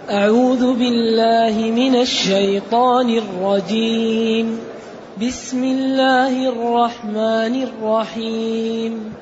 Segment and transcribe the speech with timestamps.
[0.00, 4.58] أعوذ بالله من الشيطان الرجيم.
[5.22, 9.14] بسم الله الرحمن الرحيم.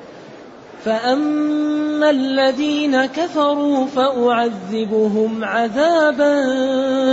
[0.85, 6.35] فأما الذين كفروا فأعذبهم عذابا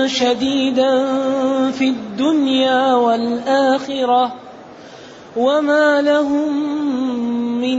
[0.06, 1.06] شديدا
[1.70, 4.34] في الدنيا والآخرة.
[5.36, 6.52] وما لهم
[7.60, 7.78] من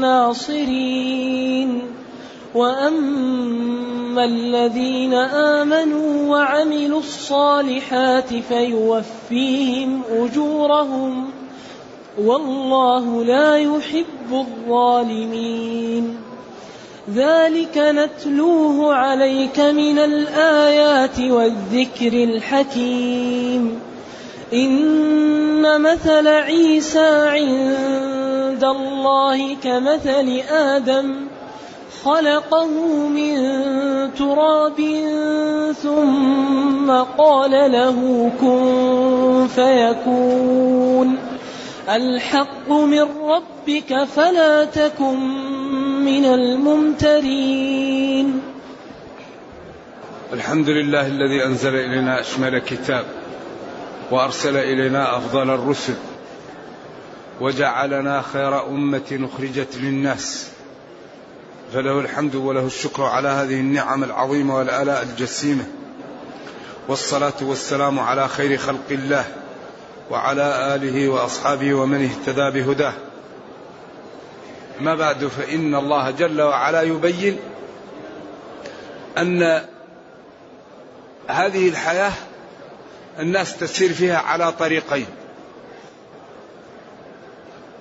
[0.00, 1.82] ناصرين.
[2.54, 11.30] وأما الذين آمنوا وعملوا الصالحات فيوفيهم أجورهم
[12.18, 16.16] والله لا يحب الظالمين
[17.14, 23.80] ذلك نتلوه عليك من الآيات والذكر الحكيم
[24.52, 31.33] إن مثل عيسى عند الله كمثل آدم
[32.04, 32.68] خلقه
[33.08, 33.34] من
[34.14, 34.76] تراب
[35.82, 41.18] ثم قال له كن فيكون.
[41.88, 45.18] الحق من ربك فلا تكن
[46.04, 48.40] من الممترين.
[50.32, 53.04] الحمد لله الذي أنزل إلينا أشمل كتاب
[54.10, 55.94] وأرسل إلينا أفضل الرسل
[57.40, 60.53] وجعلنا خير أمة أخرجت للناس.
[61.74, 65.64] فله الحمد وله الشكر على هذه النعم العظيمة والآلاء الجسيمة.
[66.88, 69.24] والصلاة والسلام على خير خلق الله
[70.10, 72.92] وعلى آله وأصحابه ومن اهتدى بهداه.
[74.80, 77.38] ما بعد فإن الله جل وعلا يبين
[79.18, 79.62] أن
[81.28, 82.12] هذه الحياة
[83.18, 85.06] الناس تسير فيها على طريقين.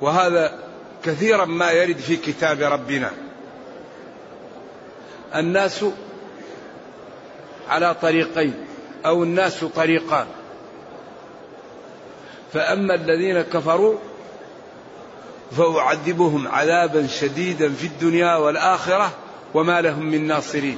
[0.02, 0.60] وهذا
[1.06, 3.12] كثيرا ما يرد في كتاب ربنا.
[5.36, 5.86] الناس
[7.70, 8.54] على طريقين
[9.06, 10.28] أو الناس طريقان.
[12.54, 13.98] فأما الذين كفروا
[15.52, 19.12] فأعذبهم عذابا شديدا في الدنيا والآخرة
[19.54, 20.78] وما لهم من ناصرين.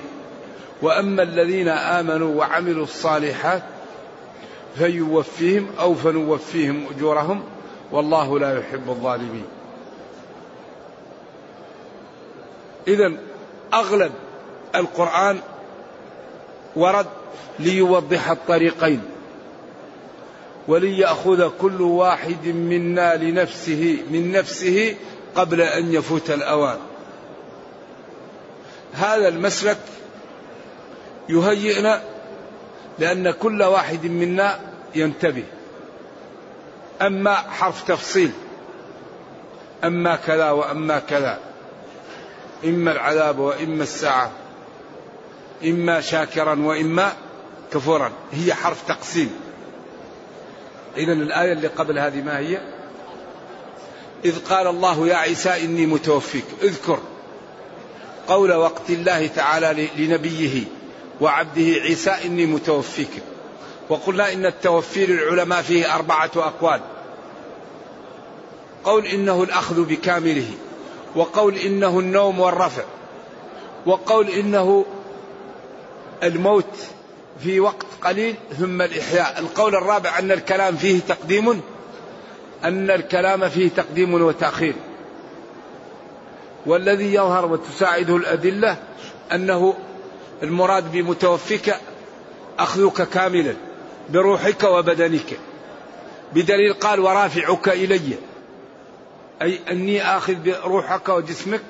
[0.81, 3.63] وأما الذين آمنوا وعملوا الصالحات
[4.77, 7.43] فيوفيهم أو فنوفيهم أجورهم
[7.91, 9.45] والله لا يحب الظالمين.
[12.87, 13.13] اذا
[13.73, 14.11] أغلب
[14.79, 15.39] القرآن
[16.75, 17.07] ورد
[17.59, 19.01] ليوضح الطريقين
[20.67, 24.95] وليأخذ كل واحد منا لنفسه من نفسه
[25.35, 26.77] قبل أن يفوت الأوان.
[28.93, 29.77] هذا المسلك
[31.29, 32.01] يهيئنا
[32.99, 34.59] لأن كل واحد منا
[34.95, 35.43] ينتبه.
[37.01, 38.31] أما حرف تفصيل
[39.83, 41.39] أما كذا وأما كذا
[42.65, 44.31] إما العذاب وإما الساعة.
[45.63, 47.13] إما شاكرا وإما
[47.73, 48.11] كفورا.
[48.31, 49.31] هي حرف تقسيم.
[50.97, 52.61] إذا الآية اللي قبل هذه ما هي؟
[54.25, 56.45] إذ قال الله يا عيسى إني متوفيك.
[56.63, 56.99] اذكر
[58.27, 60.63] قول وقت الله تعالى لنبيه
[61.21, 63.09] وعبده عيسى إني متوفيك.
[63.89, 66.81] وقلنا إن التوفي للعلماء فيه أربعة أقوال.
[68.83, 70.51] قول إنه الأخذ بكامله.
[71.15, 72.83] وقول إنه النوم والرفع.
[73.85, 74.85] وقول إنه
[76.23, 76.77] الموت
[77.43, 79.39] في وقت قليل ثم الإحياء.
[79.39, 81.61] القول الرابع أن الكلام فيه تقديم
[82.63, 84.73] أن الكلام فيه تقديم وتأخير.
[86.65, 88.77] والذي يظهر وتساعده الأدلة
[89.31, 89.73] أنه
[90.43, 91.75] المراد بمتوفيك
[92.59, 93.53] أخذك كاملا
[94.09, 95.39] بروحك وبدنك.
[96.33, 98.17] بدليل قال ورافعك إلي.
[99.41, 101.61] أي أني آخذ بروحك وجسمك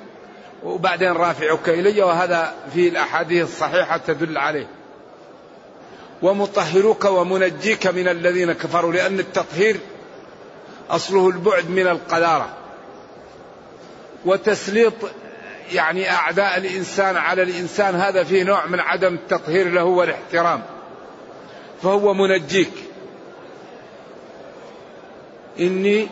[0.66, 4.66] وبعدين رافعك إلي وهذا في الأحاديث الصحيحة تدل عليه.
[6.22, 9.76] ومطهرك ومنجيك من الذين كفروا لأن التطهير
[10.90, 12.48] أصله البعد من القذارة.
[14.24, 14.94] وتسليط
[15.72, 20.62] يعني أعداء الإنسان على الإنسان هذا فيه نوع من عدم التطهير له والاحترام.
[21.82, 22.72] فهو منجيك.
[25.60, 26.08] إني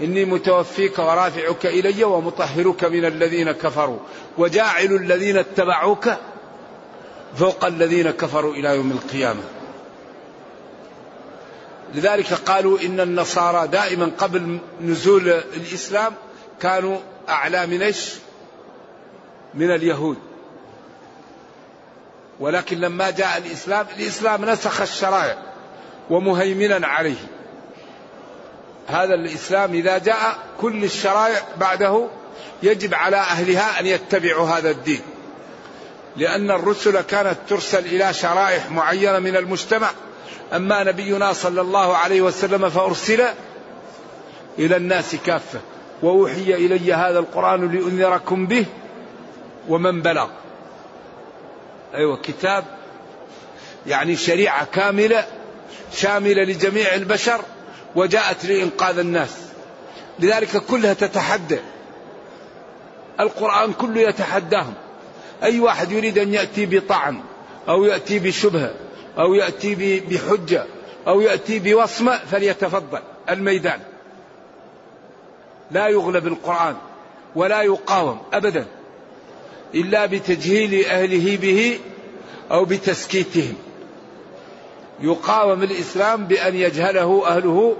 [0.00, 3.98] إني متوفيك ورافعك إلي ومطهرك من الذين كفروا
[4.38, 6.08] وجاعل الذين اتبعوك
[7.36, 9.42] فوق الذين كفروا إلى يوم القيامة.
[11.94, 16.14] لذلك قالوا إن النصارى دائما قبل نزول الإسلام
[16.60, 16.98] كانوا
[17.28, 18.14] أعلى من إيش؟
[19.54, 20.16] من اليهود.
[22.40, 25.38] ولكن لما جاء الإسلام الإسلام نسخ الشرائع
[26.10, 27.37] ومهيمنا عليه.
[28.88, 32.06] هذا الإسلام إذا جاء كل الشرائع بعده
[32.62, 35.00] يجب على أهلها أن يتبعوا هذا الدين.
[36.16, 39.90] لأن الرسل كانت ترسل إلى شرائح معينة من المجتمع.
[40.52, 43.24] أما نبينا صلى الله عليه وسلم فأرسل
[44.58, 45.60] إلى الناس كافة.
[46.02, 48.66] وأوحي إلي هذا القرآن لأنذركم به
[49.68, 50.28] ومن بلغ.
[51.94, 52.64] أيوة كتاب
[53.86, 55.26] يعني شريعة كاملة
[55.92, 57.40] شاملة لجميع البشر.
[57.96, 59.36] وجاءت لإنقاذ الناس.
[60.18, 61.58] لذلك كلها تتحدى.
[63.20, 64.74] القرآن كله يتحداهم.
[65.42, 67.20] أي واحد يريد أن يأتي بطعن
[67.68, 68.74] أو يأتي بشبهة
[69.18, 70.64] أو يأتي بحجة
[71.06, 73.00] أو يأتي بوصمة فليتفضل.
[73.30, 73.80] الميدان.
[75.70, 76.76] لا يغلب القرآن
[77.34, 78.66] ولا يقاوم أبدا.
[79.74, 81.78] إلا بتجهيل أهله به
[82.50, 83.54] أو بتسكيتهم.
[85.00, 87.76] يقاوم الإسلام بأن يجهله أهله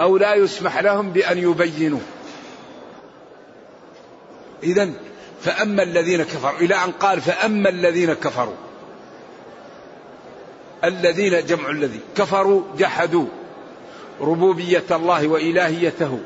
[0.00, 2.00] أو لا يسمح لهم بأن يبينوا
[4.62, 4.90] إذا
[5.40, 8.54] فأما الذين كفروا إلى أن قال فأما الذين كفروا.
[10.84, 13.26] الذين جمع الذي كفروا جحدوا
[14.20, 16.20] ربوبية الله وإلهيته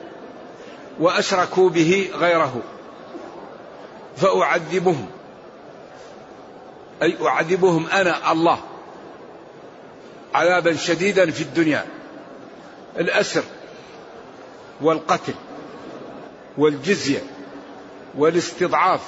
[1.00, 2.62] وأشركوا به غيره
[4.16, 5.06] فأعذبهم.
[7.02, 8.58] أي أعذبهم أنا الله.
[10.36, 11.84] عذابا شديدا في الدنيا.
[12.98, 13.42] الأسر
[14.80, 15.34] والقتل
[16.58, 17.22] والجزية
[18.14, 19.00] والاستضعاف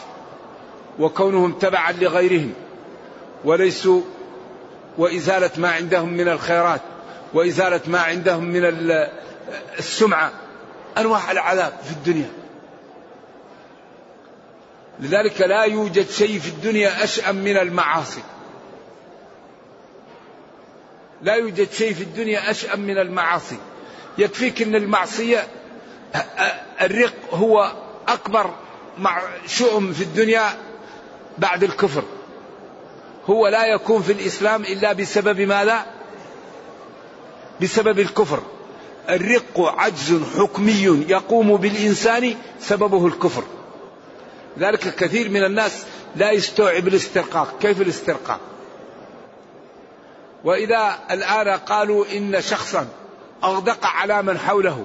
[0.99, 2.53] وكونهم تبعا لغيرهم
[3.45, 4.03] وليسوا
[4.99, 6.81] وإزالة ما عندهم من الخيرات
[7.35, 8.63] وإزالة ما عندهم من
[9.79, 10.33] السمعة.
[10.99, 12.31] أنواع العذاب في الدنيا.
[15.01, 18.23] لذلك لا يوجد شيء في الدنيا أشأم من المعاصي.
[21.23, 23.57] لا يوجد شيء في الدنيا أشأم من المعاصي.
[24.19, 25.47] يكفيك أن المعصية
[26.81, 27.73] الرق هو
[28.09, 28.51] أكبر
[29.47, 30.45] شؤم في الدنيا
[31.39, 32.03] بعد الكفر.
[33.27, 35.87] هو لا يكون في الإسلام إلا بسبب ماذا؟
[37.63, 38.43] بسبب الكفر.
[39.09, 43.45] الرق عجز حكمي يقوم بالإنسان سببه الكفر.
[44.59, 45.85] ذلك كثير من الناس
[46.17, 47.59] لا يستوعب الاسترقاق.
[47.61, 48.41] كيف الاسترقاق؟
[50.45, 52.87] وإذا الآن قالوا إن شخصا
[53.45, 54.85] أغدق على من حوله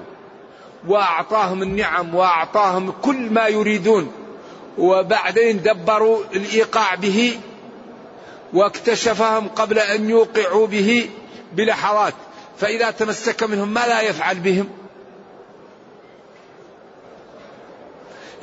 [0.88, 4.12] وأعطاهم النعم وأعطاهم كل ما يريدون
[4.78, 7.40] وبعدين دبروا الإيقاع به
[8.52, 11.10] واكتشفهم قبل أن يوقعوا به
[11.52, 12.14] بلحظات
[12.58, 14.68] فإذا تمسك منهم ما لا يفعل بهم؟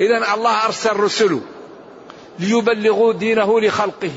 [0.00, 1.40] إذا الله أرسل رسله
[2.38, 4.12] ليبلغوا دينه لخلقه.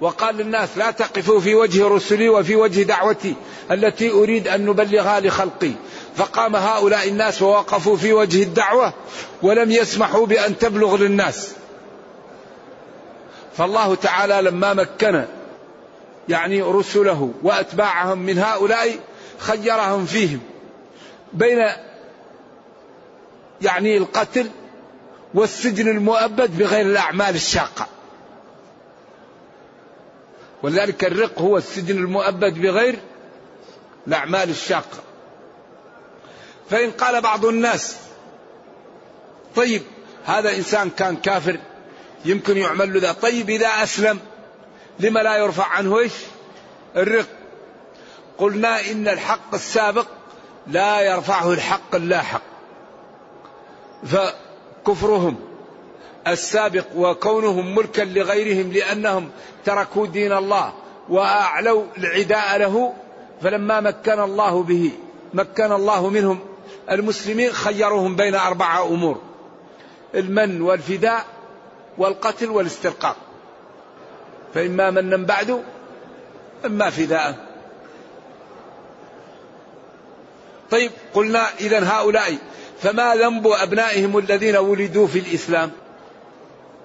[0.00, 3.34] وقال للناس لا تقفوا في وجه رسلي وفي وجه دعوتي
[3.70, 5.72] التي أريد أن نبلغها لخلقي.
[6.16, 8.92] فقام هؤلاء الناس ووقفوا في وجه الدعوة
[9.42, 11.54] ولم يسمحوا بأن تبلغ للناس.
[13.56, 15.24] فالله تعالى لما مكن
[16.28, 18.98] يعني رسله وأتباعهم من هؤلاء
[19.38, 20.40] خيرهم فيهم
[21.32, 21.66] بين
[23.62, 24.50] يعني القتل
[25.34, 27.86] والسجن المؤبد بغير الأعمال الشاقة.
[30.62, 32.98] ولذلك الرق هو السجن المؤبد بغير
[34.06, 34.98] الأعمال الشاقة.
[36.70, 37.96] فإن قال بعض الناس
[39.56, 39.82] طيب
[40.24, 41.58] هذا إنسان كان كافر
[42.24, 43.12] يمكن يعمل له ذا.
[43.12, 44.18] طيب إذا أسلم
[45.00, 46.12] لما لا يرفع عنه إيش؟
[46.96, 47.26] الرق.
[48.38, 50.06] قلنا إن الحق السابق
[50.66, 52.42] لا يرفعه الحق اللاحق
[54.06, 55.49] فكفرهم.
[56.26, 59.30] السابق وكونهم ملكا لغيرهم لأنهم
[59.64, 60.72] تركوا دين الله
[61.08, 62.94] وأعلوا العداء له
[63.42, 64.92] فلما مكن الله به
[65.34, 66.38] مكن الله منهم
[66.90, 69.20] المسلمين خيروهم بين أربعة أمور
[70.14, 71.24] المن والفداء
[71.98, 73.16] والقتل والاسترقاق
[74.54, 75.62] فإما منا بعد
[76.66, 77.46] إما فداء.
[80.70, 82.38] طيب قلنا إذا هؤلاء
[82.80, 85.70] فما ذنب أبنائهم الذين ولدوا في الإسلام؟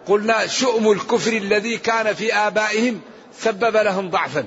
[0.08, 3.02] قلنا شؤم الكفر الذي كان في آبائهم
[3.40, 4.46] سبب لهم ضعفا.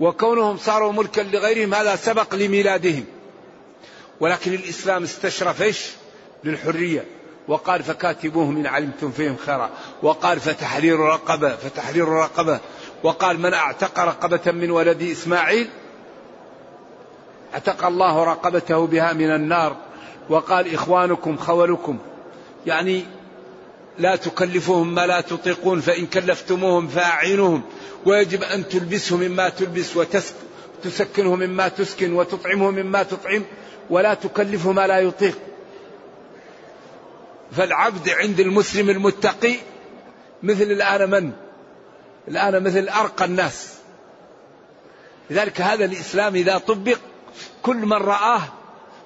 [0.00, 3.04] وكونهم صاروا ملكا لغيرهم هذا سبق لميلادهم.
[4.20, 5.86] ولكن الإسلام استشرف إيش؟
[6.44, 7.04] للحرية.
[7.48, 9.70] وقال فكاتبوهم إن علمتم فيهم خيرا.
[10.02, 12.60] وقال فتحرير رقبة فتحرير رقبة.
[13.02, 15.68] وقال من أعتق رقبة من ولد إسماعيل؟
[17.54, 19.76] اعتق الله رقبته بها من النار.
[20.28, 21.98] وقال إخوانكم خولكم.
[22.66, 23.04] يعني
[23.98, 27.62] لا تكلفوهم ما لا تطيقون فإن كلفتموهم فأعينوهم.
[28.06, 33.42] ويجب أن تلبسهم مما تلبس وتسكنهم مما تسكن وتطعمهم مما تطعم
[33.90, 35.38] ولا تكلفه ما لا يطيق.
[37.52, 39.54] فالعبد عند المسلم المتقي
[40.42, 41.32] مثل الآن من؟
[42.28, 43.74] الآن مثل أرقى الناس.
[45.30, 46.98] لذلك هذا الإسلام إذا طبق
[47.62, 48.42] كل من رآه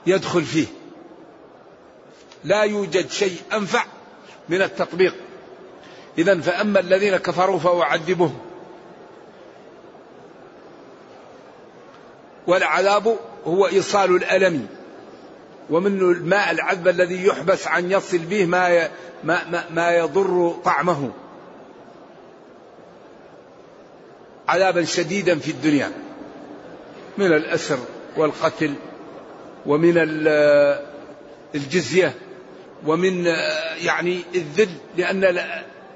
[0.06, 0.66] يدخل فيه.
[2.44, 3.84] لا يوجد شيء أنفع
[4.48, 5.14] من التطبيق.
[6.18, 8.38] إذا فأما الذين كفروا فأعذبهم.
[12.46, 14.66] والعذاب هو إيصال الألم.
[15.70, 18.88] ومن الماء العذب الذي يحبس عن يصل به ما
[19.24, 21.10] ما ما, يضر طعمه.
[24.48, 25.92] عذابا شديدا في الدنيا.
[27.18, 27.78] من الأسر
[28.16, 28.74] والقتل
[29.66, 29.94] ومن
[31.54, 32.14] الجزية.
[32.86, 33.26] ومن
[33.82, 35.40] يعني الذل لأن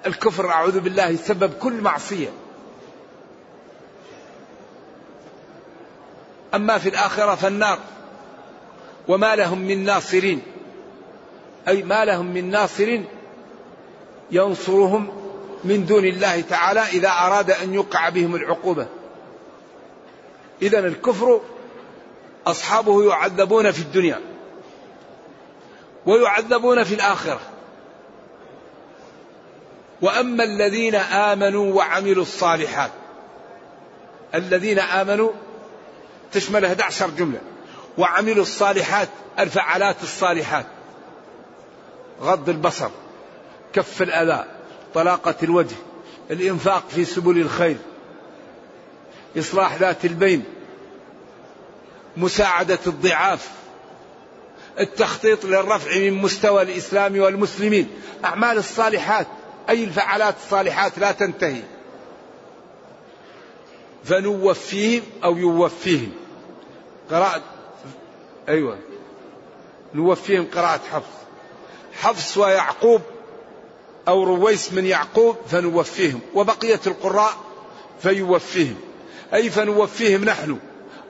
[0.07, 2.29] الكفر أعوذ بالله سبب كل معصية.
[6.55, 7.79] أما في الآخرة فالنار.
[9.09, 10.43] وما لهم من ناصرين.
[11.69, 13.01] أي ما لهم من ناصر
[14.31, 15.09] ينصرهم
[15.65, 18.87] من دون الله تعالى إذا أراد أن يقع بهم العقوبة.
[20.63, 21.41] إذا الكفر
[22.47, 24.32] أصحابه يعذبون في الدنيا.
[26.07, 27.41] ويعذبون في الآخرة.
[30.03, 32.91] وأما الذين آمنوا وعملوا الصالحات
[34.35, 35.31] الذين آمنوا
[36.33, 37.41] تشمل 11 جملة.
[37.99, 40.67] وعملوا الصالحات الفعالات الصالحات.
[42.21, 42.91] غض البصر
[43.73, 44.45] كف الأذى
[44.95, 45.77] طلاقة الوجه
[46.31, 47.77] الإنفاق في سبل الخير
[49.39, 50.45] إصلاح ذات البين
[52.17, 53.51] مساعدة الضعاف
[54.81, 57.89] التخطيط للرفع من مستوى الإسلام والمسلمين.
[58.25, 59.27] أعمال الصالحات
[59.69, 61.63] أي الفعالات الصالحات لا تنتهي.
[64.05, 66.13] فنوفيهم أو يوفيهم.
[67.11, 67.43] قراءة
[68.49, 68.79] أيوة.
[69.95, 71.07] نوفيهم قراءة حفص.
[72.01, 73.01] حفص ويعقوب
[74.09, 76.21] أو رويس من يعقوب فنوفيهم.
[76.35, 77.35] وبقية القراء
[78.03, 78.77] فيوفيهم.
[79.35, 80.59] أي فنوفيهم نحن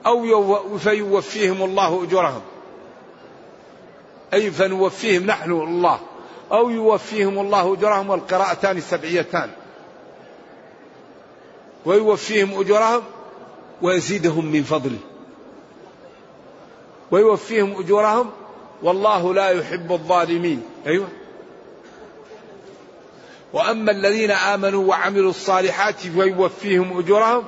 [0.05, 2.41] أو فيوفيهم الله أجورهم.
[4.33, 5.99] أي فنوفيهم نحن الله
[6.51, 9.49] أو يوفيهم الله أجورهم والقراءتان سبعيتان
[11.85, 13.01] ويوفيهم أجورهم
[13.81, 14.99] ويزيدهم من فضله.
[17.11, 18.29] ويوفيهم أجورهم
[18.83, 20.63] والله لا يحب الظالمين.
[20.87, 21.07] أيوة.
[23.53, 27.43] وأما الذين آمنوا وعملوا الصالحات فيوفيهم أجورهم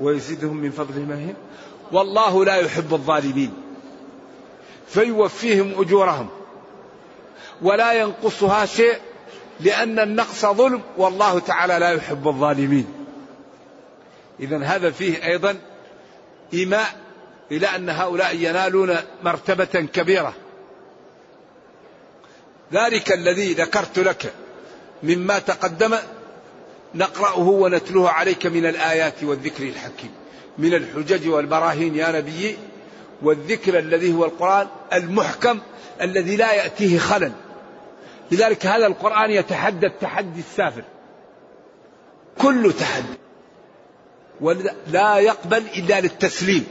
[0.00, 1.00] ويزيدهم من فضله.
[1.00, 1.34] ما هي؟
[1.92, 3.67] والله لا يحب الظالمين.
[4.88, 6.28] فيوفيهم أجورهم.
[7.62, 8.96] ولا ينقصها شيء
[9.60, 12.86] لأن النقص ظلم والله تعالى لا يحب الظالمين.
[14.40, 15.58] إذا هذا فيه أيضا
[16.54, 16.86] إيماء
[17.52, 20.34] إلى أن هؤلاء ينالون مرتبة كبيرة.
[22.72, 24.32] ذلك الذي ذكرت لك
[25.02, 25.96] مما تقدم
[26.94, 30.10] نقرأه ونتلوه عليك من الآيات والذكر الحكيم.
[30.58, 32.56] من الحجج والبراهين يا نبي
[33.22, 35.60] والذكر الذي هو القرآن المحكم
[36.02, 37.32] الذي لا يأتيه خلل.
[38.30, 40.82] لذلك هذا القرآن يتحدى التحدي السافر.
[42.38, 43.18] كل تحدي.
[44.40, 46.66] ولا يقبل إلا للتسليم.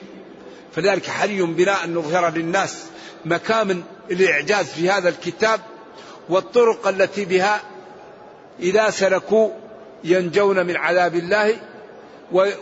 [0.75, 2.85] فذلك حري بنا أن نظهر للناس
[3.25, 5.59] مكامن الإعجاز في هذا الكتاب
[6.29, 7.61] والطرق التي بها
[8.59, 9.49] إذا سلكوا
[10.03, 11.55] ينجون من عذاب الله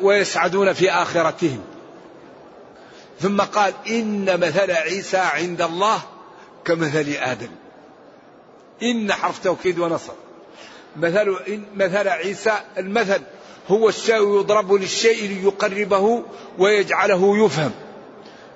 [0.02, 1.75] ويسعدون في آخرتهم.
[3.20, 6.02] ثم قال إن مثل عيسى عند الله
[6.66, 7.50] كمثل آدم.
[8.84, 10.14] إن حرف توكيد ونصر.
[10.98, 13.22] مثل إن مثل عيسى المثل
[13.70, 16.24] هو الشيء يضرب للشيء ليقربه
[16.58, 17.72] ويجعله يفهم.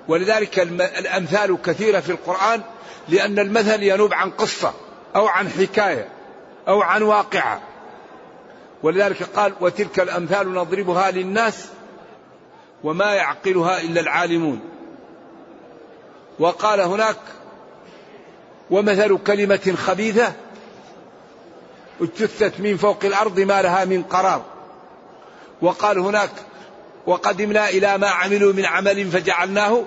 [0.07, 2.61] ولذلك الأمثال كثيرة في القرآن
[3.09, 4.73] لأن المثل ينوب عن قصة
[5.15, 6.09] أو عن حكاية
[6.67, 7.61] أو عن واقعة.
[8.83, 11.69] ولذلك قال وتلك الأمثال نضربها للناس
[12.83, 14.59] وما يعقلها إلا العالمون.
[16.39, 17.17] وقال هناك
[18.71, 20.33] ومثل كلمة خبيثة
[22.01, 24.45] اجتثت من فوق الأرض ما لها من قرار.
[25.61, 26.31] وقال هناك
[27.05, 29.83] وقدمنا إلى ما عملوا من عمل فجعلناه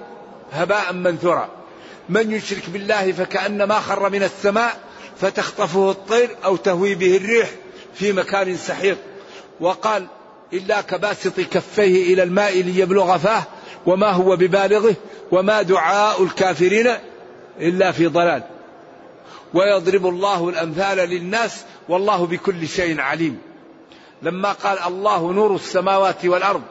[0.52, 1.48] هباء منثورا.
[2.08, 4.80] من يشرك بالله فكأنما خر من السماء
[5.20, 7.50] فتخطفه الطير أو تهوي به الريح
[7.94, 8.98] في مكان سحيق.
[9.60, 10.06] وقال
[10.52, 13.42] إلا كباسط كفيه إلى الماء ليبلغ فاه
[13.86, 14.94] وما هو ببالغه
[15.32, 16.92] وما دعاء الكافرين
[17.60, 18.42] إلا في ضلال.
[19.54, 23.38] ويضرب الله الأمثال للناس والله بكل شيء عليم.
[24.22, 26.62] لما قال الله نور السماوات والأرض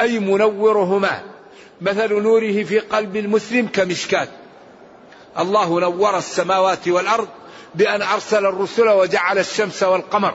[0.00, 1.22] أي منورهما
[1.80, 4.28] مثل نوره في قلب المسلم كمشكات
[5.38, 7.28] الله نور السماوات والأرض
[7.74, 10.34] بأن أرسل الرسل وجعل الشمس والقمر.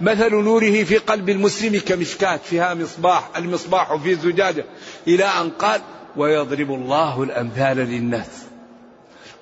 [0.00, 4.64] مثل نوره في قلب المسلم كمشكاة فيها مصباح المصباح في زجاجة
[5.06, 5.80] إلى أن قال
[6.16, 8.48] ويضرب الله الأمثال للناس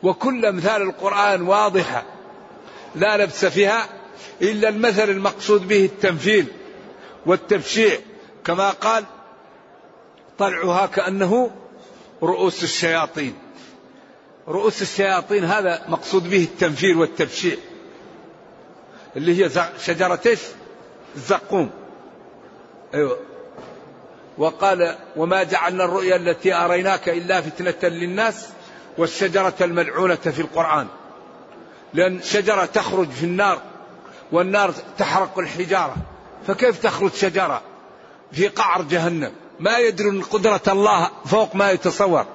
[0.02, 2.04] وكل أمثال القرآن واضحة
[2.94, 3.88] لا لبس فيها
[4.42, 6.46] إلا المثل المقصود به التمثيل
[7.26, 7.98] والتبشيع.
[8.44, 9.04] كما قال
[10.38, 11.50] طلعها كأنه
[12.22, 13.34] رؤوس الشياطين
[14.48, 17.56] رؤوس الشياطين هذا مقصود به التنفير والتبشيع.
[19.16, 19.50] اللي هي
[19.84, 20.40] شجرة إيش؟
[21.16, 21.70] الزقوم.
[22.94, 23.18] أيوه.
[24.38, 28.48] وقال وما جعلنا الرؤيا التي أريناك إلا فتنة للناس
[28.98, 30.86] والشجرة الملعونة في القرآن.
[31.94, 33.62] لأن شجرة تخرج في النار
[34.32, 35.96] والنار تحرق الحجارة.
[36.46, 37.62] فكيف تخرج شجرة
[38.32, 42.26] في قعر جهنم؟ ما يدرون قدرة الله فوق ما يتصور.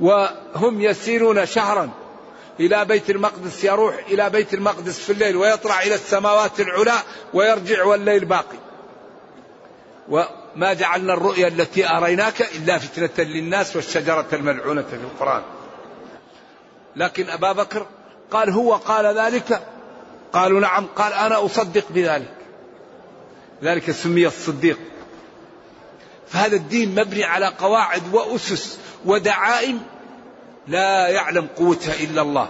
[0.00, 1.90] وهم يسيرون شهرا
[2.60, 6.98] إلى بيت المقدس يروح إلى بيت المقدس في الليل ويطلع إلى السماوات العلى
[7.34, 8.58] ويرجع والليل باقي.
[10.08, 15.42] وما جعلنا الرؤيا التي أريناك إلا فتنة للناس والشجرة الملعونة في القرآن.
[16.96, 17.86] لكن أبا بكر
[18.30, 19.62] قال هو قال ذلك؟
[20.32, 22.34] قالوا نعم قال أنا أصدق بذلك.
[23.62, 24.78] ذلك سمي الصديق.
[26.28, 29.82] فهذا الدين مبني على قواعد وأسس ودعائم
[30.68, 32.48] لا يعلم قوتها إلا الله.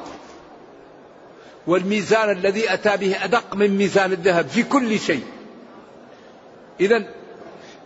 [1.66, 5.24] والميزان الذي أتى به أدق من ميزان الذهب في كل شيء.
[6.80, 7.04] إذا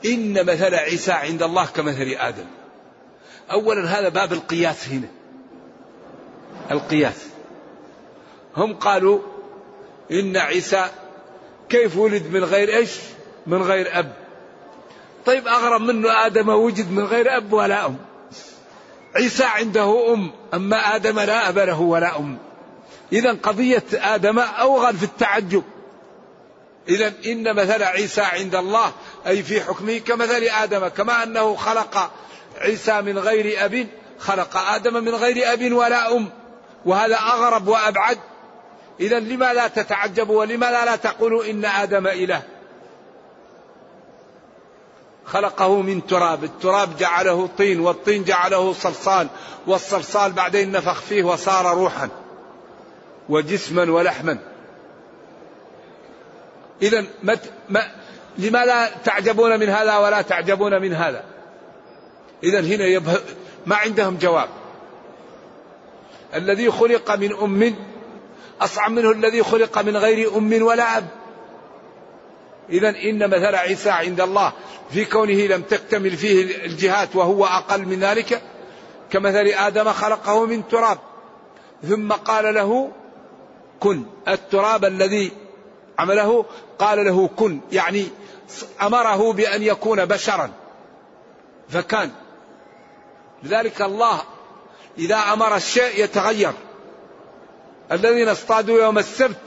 [0.05, 2.47] إن مثل عيسى عند الله كمثل آدم.
[3.51, 5.09] أولا هذا باب القياس هنا.
[6.71, 7.27] القياس.
[8.57, 9.21] هم قالوا
[10.11, 10.87] إن عيسى
[11.69, 12.91] كيف ولد من غير إيش؟
[13.47, 14.13] من غير أب.
[15.27, 17.97] طيب أغرب منه آدم وجد من غير أب ولا أم.
[19.17, 22.39] عيسى عنده أم أما آدم لا أب له ولا أم.
[23.13, 25.63] إذا قضية آدم أوغل في التعجب.
[26.89, 28.93] إذا إن مثل عيسى عند الله
[29.27, 32.11] أي في حكمه كمثل آدم كما أنه خلق
[32.59, 33.87] عيسى من غير أب
[34.19, 36.29] خلق آدم من غير أب ولا أم.
[36.87, 38.19] وهذا أغرب وأبعد.
[39.01, 42.43] إذا لما لا تتعجبوا ولما لا, لا تقولوا إن آدم إله؟
[45.27, 46.45] خلقه من تراب.
[46.45, 49.29] التراب جعله طين والطين جعله صلصال
[49.67, 52.09] والصلصال بعدين نفخ فيه وصار روحا
[53.29, 54.39] وجسما ولحما.
[56.83, 57.05] إذا
[57.69, 57.83] ما
[58.39, 61.25] لما لا تعجبون من هذا ولا تعجبون من هذا.
[62.43, 63.21] إذا هنا يبه
[63.67, 64.49] ما عندهم جواب.
[66.35, 67.75] الذي خلق من أم
[68.61, 71.07] أصعب منه الذي خلق من غير أم ولا أب.
[72.71, 74.53] إذا إن مثل عيسى عند الله
[74.91, 78.43] في كونه لم تكتمل فيه الجهات وهو أقل من ذلك
[79.11, 80.99] كمثل آدم خلقه من تراب
[81.89, 82.91] ثم قال له
[83.81, 85.33] كن التراب الذي
[85.99, 86.45] عمله
[86.79, 88.07] قال له كن يعني
[88.83, 90.51] أمره بأن يكون بشرا
[91.69, 92.11] فكان.
[93.43, 94.21] لذلك الله
[94.99, 96.53] إذا أمر الشيء يتغير.
[97.93, 99.41] الذين اصطادوا يوم السبت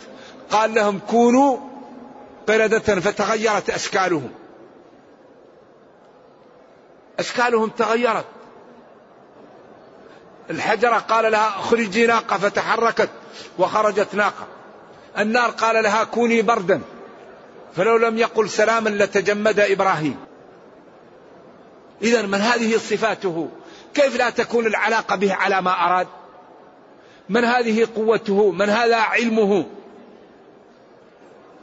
[0.52, 1.69] قال لهم كونوا
[2.50, 4.32] قردة فتغيرت أشكالهم.
[7.20, 8.26] أشكالهم تغيرت.
[10.50, 13.10] الحجرة قال لها أخرجي ناقة فتحركت
[13.60, 14.48] وخرجت ناقة.
[15.18, 16.82] النار قال لها كوني بردا
[17.76, 20.18] فلو لم يقل سلاما لتجمد إبراهيم.
[22.02, 23.50] إذا من هذه صفاته؟
[23.94, 26.08] كيف لا تكون العلاقة به على ما أراد؟
[27.30, 29.66] من هذه قوته؟ من هذا علمه؟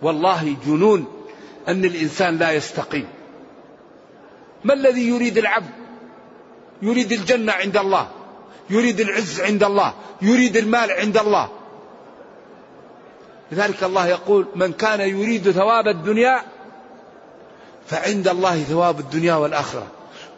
[0.02, 1.06] والله جنون
[1.68, 3.08] أن الإنسان لا يستقيم.
[4.64, 5.70] ما الذي يريد العبد؟
[6.82, 8.08] يريد الجنة عند الله
[8.70, 11.48] يريد العز عند الله يريد المال عند الله.
[13.52, 16.42] لذلك الله يقول من كان يريد ثواب الدنيا
[17.86, 19.86] فعند الله ثواب الدنيا والآخرة.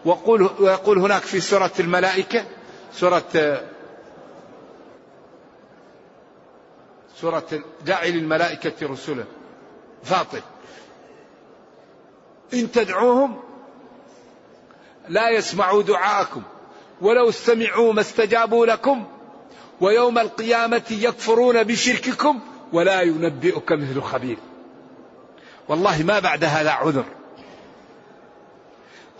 [0.04, 2.44] وقول ويقول هناك في سورة الملائكة
[2.92, 3.62] سورة
[7.20, 7.48] سورة
[7.86, 9.24] جعل الملائكة رسلا.
[10.04, 10.42] فاطر.
[12.54, 13.40] إن تدعوهم
[15.08, 16.42] لا يسمعوا دعاءكم
[17.00, 19.06] ولو استمعوا ما استجابوا لكم
[19.80, 22.40] ويوم القيامة يكفرون بشرككم
[22.72, 24.36] ولا ينبئك مثل خبير.
[25.68, 27.04] والله ما بعد هذا عذر.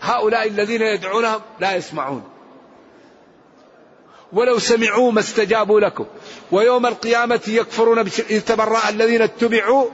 [0.01, 2.23] هؤلاء الذين يدعونهم لا يسمعون.
[4.33, 6.05] ولو سمعوا ما استجابوا لكم.
[6.51, 9.85] ويوم القيامة يكفرون إذ تبرأ الذين اتبعوا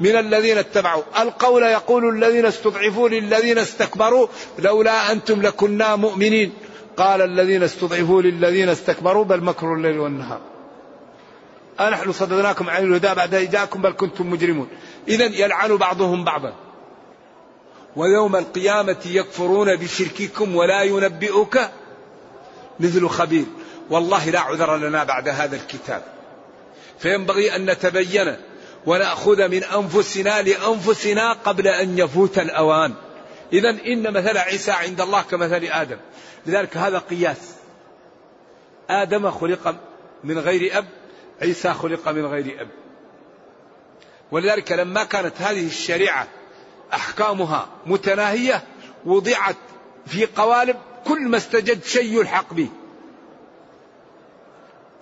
[0.00, 1.02] من الذين اتبعوا.
[1.20, 4.26] القول يقول الذين استضعفوا للذين استكبروا
[4.58, 6.52] لولا أنتم لكنا مؤمنين.
[6.96, 10.40] قال الذين استضعفوا للذين استكبروا بل مكروا الليل والنهار.
[11.80, 14.68] أنحن صددناكم عن الهدى بعد إذ جاءكم بل كنتم مجرمون.
[15.08, 16.54] إذا يلعن بعضهم بعضا.
[17.96, 21.70] ويوم القيامة يكفرون بشرككم ولا ينبئك
[22.80, 23.44] مثل خبير.
[23.92, 26.02] والله لا عذر لنا بعد هذا الكتاب.
[26.98, 28.36] فينبغي أن نتبين
[28.86, 32.94] ونأخذ من أنفسنا لأنفسنا قبل أن يفوت الأوان.
[33.52, 35.96] إذا إن مثل عيسى عند الله كمثل آدم.
[36.46, 37.54] لذلك هذا قياس.
[38.90, 39.76] آدم خلق
[40.24, 40.86] من غير أب
[41.42, 42.68] عيسى خلق من غير أب.
[44.30, 46.28] ولذلك لما كانت هذه الشريعة
[46.92, 48.64] أحكامها متناهية
[49.04, 49.56] وضعت
[50.06, 50.76] في قوالب
[51.06, 52.68] كل ما استجد شيء يلحق به.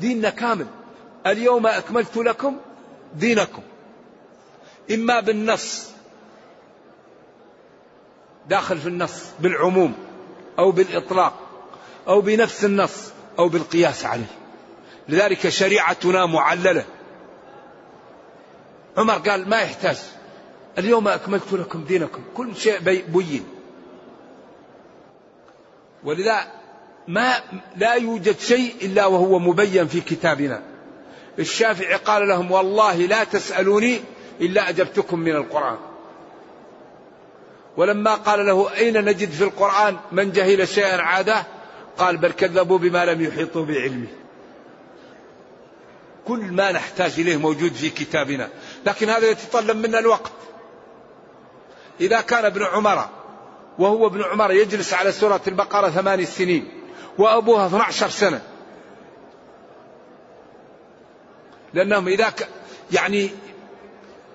[0.00, 0.66] ديننا كامل.
[1.26, 2.56] اليوم أكملت لكم
[3.14, 3.62] دينكم.
[4.90, 5.90] إما بالنص
[8.48, 9.94] داخل في النص بالعموم
[10.58, 11.34] أو بالإطلاق
[12.08, 14.30] أو بنفس النص أو بالقياس عليه.
[15.08, 16.84] لذلك شريعتنا معللة.
[18.96, 19.98] عمر قال ما يحتاج.
[20.78, 22.22] اليوم أكملت لكم دينكم.
[22.36, 23.46] كل شيء بين.
[26.04, 26.59] ولذا
[27.10, 27.34] ما
[27.76, 30.62] لا يوجد شيء إلا وهو مبين في كتابنا.
[31.38, 34.00] الشافعي قال لهم والله لا تسألوني
[34.40, 35.78] إلا أجبتكم من القرآن.
[37.76, 41.46] ولما قال له أين نجد في القرآن من جهل شيئا عاده؟
[41.98, 44.08] قال بل كذبوا بما لم يحيطوا بعلمه.
[46.26, 48.48] كل ما نحتاج إليه موجود في كتابنا.
[48.86, 50.32] لكن هذا يتطلب منا الوقت.
[52.00, 53.08] إذا كان ابن عمر
[53.78, 56.79] وهو ابن عمر يجلس على سورة البقرة ثمان سنين
[57.18, 58.42] وأبوها 12 سنة.
[61.74, 62.48] لأنهم إذا ك...
[62.92, 63.30] يعني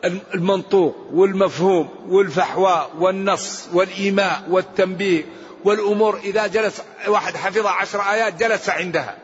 [0.06, 5.26] المنطوق والمفهوم والفحواء والنص والإيماء والتنبيه
[5.64, 9.18] والأمور إذا جلس واحد حفظ عشر آيات جلس عندها.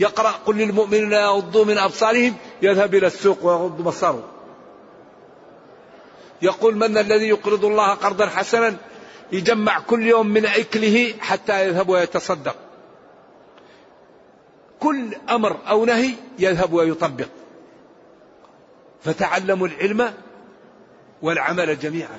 [0.00, 4.28] يقرأ قل للمؤمنين يغضوا من أبصارهم يذهب إلى السوق ويغض بصره.
[6.42, 8.76] يقول من الذي يقرض الله قرضا حسنا؟
[9.32, 12.56] يجمع كل يوم من أكله حتى يذهب ويتصدق.
[14.80, 17.28] كل أمر أو نهي يذهب ويطبق.
[19.04, 20.14] فتعلموا العلم
[21.22, 22.18] والعمل جميعا.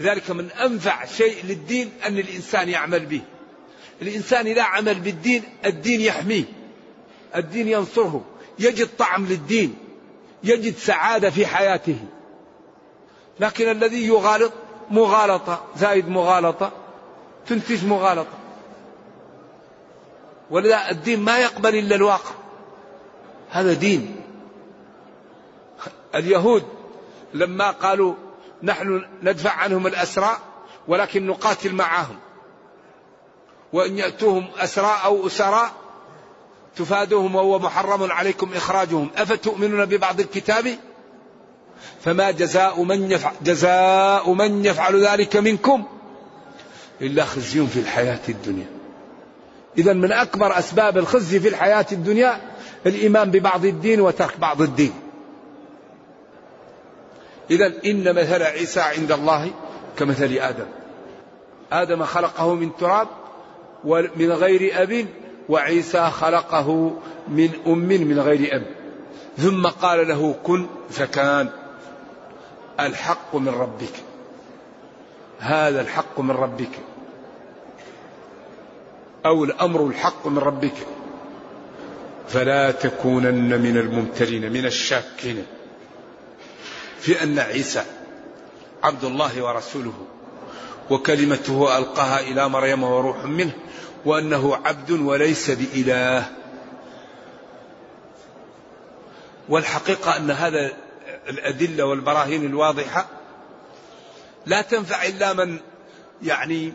[0.00, 3.20] لذلك من أنفع شيء للدين أن الإنسان يعمل به.
[4.02, 6.44] الإنسان إذا عمل بالدين الدين يحميه.
[7.36, 8.24] الدين ينصره.
[8.58, 9.74] يجد طعم للدين.
[10.44, 11.98] يجد سعادة في حياته.
[13.40, 14.52] لكن الذي يغالط
[14.92, 16.72] مغالطة زائد مغالطة
[17.46, 18.38] تنتج مغالطة.
[20.50, 22.30] ولذا الدين ما يقبل إلا الواقع.
[23.50, 24.16] هذا دين.
[26.14, 26.64] اليهود
[27.34, 28.14] لما قالوا
[28.62, 30.36] نحن ندفع عنهم الأسرى
[30.88, 32.16] ولكن نقاتل معهم.
[33.72, 35.72] وإن يأتوهم أسرى أو أسراء
[36.76, 39.10] تفادوهم وهو محرم عليكم إخراجهم.
[39.16, 40.78] أفتؤمنون ببعض الكتاب؟
[42.00, 45.84] فما جزاء من يفعل جزاء من يفعل ذلك منكم
[47.00, 48.66] إلا خزي في الحياة الدنيا.
[49.78, 52.40] إذا من أكبر أسباب الخزي في الحياة الدنيا
[52.86, 54.92] الإيمان ببعض الدين وترك بعض الدين.
[57.50, 59.50] إذا إن مثل عيسى عند الله
[59.98, 60.66] كمثل آدم.
[61.72, 63.08] آدم خلقه من تراب
[63.84, 65.06] ومن غير أب
[65.48, 66.92] وعيسى خلقه
[67.28, 68.66] من أم من غير أب.
[69.38, 71.48] ثم قال له كن فكان.
[72.80, 73.94] الحق من ربك.
[75.38, 76.78] هذا الحق من ربك.
[79.26, 80.86] أو الأمر الحق من ربك.
[82.28, 85.46] فلا تكونن من الممترين من الشاكين.
[87.00, 87.84] في أن عيسى
[88.82, 90.06] عبد الله ورسوله
[90.90, 93.52] وكلمته ألقاها إلى مريم وروح منه
[94.04, 96.24] وأنه عبد وليس بإله.
[99.48, 100.72] والحقيقة أن هذا
[101.28, 103.06] الأدلة والبراهين الواضحة
[104.46, 105.60] لا تنفع إلا من
[106.22, 106.72] يعني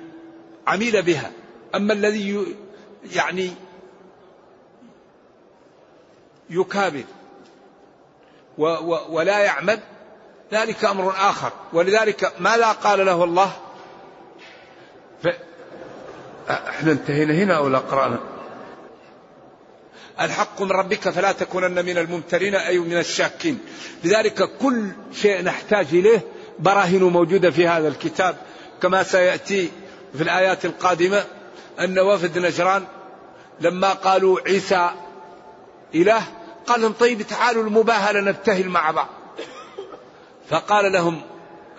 [0.68, 1.32] عمل بها.
[1.76, 2.46] أما الذي
[3.14, 3.52] يعني
[6.50, 7.04] يكابر
[9.10, 9.80] ولا يعمل
[10.52, 11.52] ذلك أمر آخر.
[11.74, 13.52] ولذلك ماذا قال له الله
[15.24, 15.28] ف...
[16.50, 18.20] إحنا انتهينا هنا أو لا قرأنا؟
[20.22, 23.60] الحق من ربك فلا تكونن من الممترين أي من الشاكين.
[24.04, 26.22] لذلك كل شيء نحتاج إليه
[26.60, 28.38] براهن موجودة في هذا الكتاب.
[28.82, 29.72] كما سيأتي
[30.14, 31.26] في الآيات القادمة
[31.80, 32.86] أن وفد نجران
[33.62, 34.90] لما قالوا عيسى
[35.96, 36.24] إله
[36.68, 39.10] قال لهم طيب تعالوا المباهلة نبتهل مع بعض.
[40.50, 41.22] فقال لهم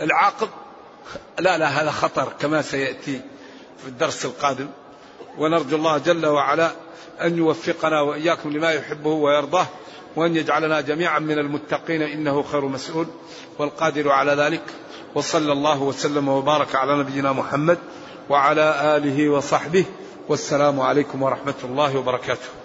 [0.01, 0.49] العاقب
[1.39, 3.21] لا لا هذا خطر كما سيأتي
[3.83, 4.69] في الدرس القادم.
[5.39, 6.71] ونرجو الله جل وعلا
[7.23, 9.67] أن يوفقنا وإياكم لما يحبه ويرضاه
[10.17, 13.07] وأن يجعلنا جميعا من المتقين إنه خير مسؤول.
[13.59, 14.63] والقادر على ذلك
[15.15, 17.79] وصلى الله وسلم وبارك على نبينا محمد
[18.31, 19.85] وعلى آله وصحبه.
[20.29, 22.58] والسلام عليكم ورحمة الله وبركاته.